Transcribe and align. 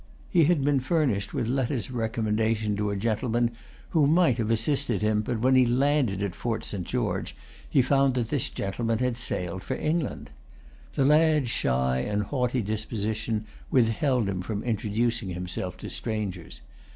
He 0.31 0.45
had 0.45 0.63
been 0.63 0.79
furnished 0.79 1.31
with 1.31 1.47
letters 1.47 1.87
of 1.89 1.93
recommendation 1.93 2.75
to 2.75 2.89
a 2.89 2.95
gentleman 2.95 3.51
who 3.89 4.07
might 4.07 4.39
have 4.39 4.49
assisted 4.49 5.03
him; 5.03 5.21
but 5.21 5.41
when 5.41 5.53
he 5.53 5.63
landed 5.63 6.23
at 6.23 6.33
Fort 6.33 6.65
St. 6.65 6.83
George 6.87 7.35
he 7.69 7.83
found 7.83 8.15
that 8.15 8.29
this 8.29 8.49
gentleman 8.49 8.97
had 8.97 9.15
sailed 9.15 9.63
for 9.63 9.75
England. 9.75 10.31
The 10.95 11.05
lad's 11.05 11.51
shy 11.51 11.99
and 11.99 12.23
haughty 12.23 12.63
disposition 12.63 13.43
withheld 13.69 14.27
him 14.27 14.41
from 14.41 14.63
introducing 14.63 15.29
himself 15.29 15.77
to 15.77 15.89
strangers. 15.91 16.61